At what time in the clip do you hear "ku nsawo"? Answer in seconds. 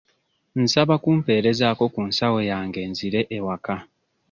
1.93-2.39